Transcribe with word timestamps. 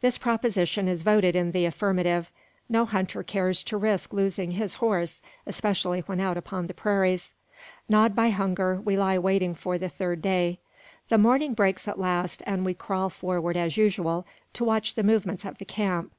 This 0.00 0.18
proposition 0.18 0.88
is 0.88 1.04
voted 1.04 1.36
in 1.36 1.52
the 1.52 1.64
affirmative. 1.64 2.32
No 2.68 2.84
hunter 2.84 3.22
cares 3.22 3.62
to 3.62 3.76
risk 3.76 4.12
losing 4.12 4.50
his 4.50 4.74
horse, 4.74 5.22
especially 5.46 6.00
when 6.00 6.18
out 6.18 6.36
upon 6.36 6.66
the 6.66 6.74
prairies. 6.74 7.34
Gnawed 7.88 8.16
by 8.16 8.30
hunger, 8.30 8.80
we 8.84 8.98
lie 8.98 9.16
waiting 9.16 9.54
for 9.54 9.78
the 9.78 9.88
third 9.88 10.22
day. 10.22 10.58
The 11.08 11.18
morning 11.18 11.54
breaks 11.54 11.86
at 11.86 12.00
last, 12.00 12.42
and 12.46 12.64
we 12.64 12.74
crawl 12.74 13.10
forward 13.10 13.56
as 13.56 13.76
usual, 13.76 14.26
to 14.54 14.64
watch 14.64 14.94
the 14.94 15.04
movements 15.04 15.44
of 15.44 15.58
the 15.58 15.64
camp. 15.64 16.10